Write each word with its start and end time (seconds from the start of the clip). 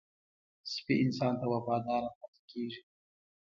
سپي 0.73 0.93
انسان 1.05 1.33
ته 1.39 1.45
وفاداره 1.53 2.09
پاتې 2.17 2.41
کېږي. 2.51 2.81